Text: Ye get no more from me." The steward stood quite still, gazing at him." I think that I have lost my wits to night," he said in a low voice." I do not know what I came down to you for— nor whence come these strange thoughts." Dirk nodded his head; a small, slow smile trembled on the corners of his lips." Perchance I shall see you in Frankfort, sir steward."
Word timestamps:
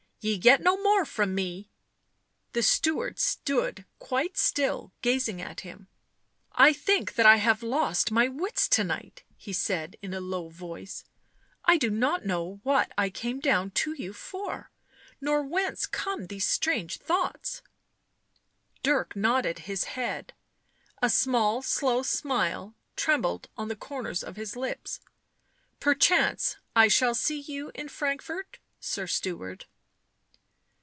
Ye 0.23 0.37
get 0.37 0.61
no 0.61 0.77
more 0.77 1.03
from 1.03 1.33
me." 1.33 1.71
The 2.53 2.61
steward 2.61 3.17
stood 3.17 3.87
quite 3.97 4.37
still, 4.37 4.93
gazing 5.01 5.41
at 5.41 5.61
him." 5.61 5.87
I 6.67 6.73
think 6.73 7.15
that 7.15 7.25
I 7.25 7.37
have 7.37 7.63
lost 7.63 8.11
my 8.11 8.27
wits 8.27 8.67
to 8.67 8.83
night," 8.83 9.23
he 9.35 9.51
said 9.51 9.95
in 9.99 10.13
a 10.13 10.19
low 10.21 10.49
voice." 10.49 11.05
I 11.65 11.77
do 11.77 11.89
not 11.89 12.23
know 12.23 12.59
what 12.61 12.91
I 12.99 13.09
came 13.09 13.39
down 13.39 13.71
to 13.81 13.93
you 13.93 14.13
for— 14.13 14.69
nor 15.21 15.41
whence 15.41 15.87
come 15.87 16.27
these 16.27 16.45
strange 16.47 16.97
thoughts." 16.99 17.63
Dirk 18.83 19.15
nodded 19.15 19.57
his 19.65 19.85
head; 19.85 20.33
a 21.01 21.09
small, 21.09 21.63
slow 21.63 22.03
smile 22.03 22.75
trembled 22.95 23.49
on 23.57 23.69
the 23.69 23.75
corners 23.75 24.23
of 24.23 24.35
his 24.35 24.55
lips." 24.55 24.99
Perchance 25.79 26.57
I 26.75 26.89
shall 26.89 27.15
see 27.15 27.39
you 27.39 27.71
in 27.73 27.89
Frankfort, 27.89 28.59
sir 28.79 29.07
steward." 29.07 29.65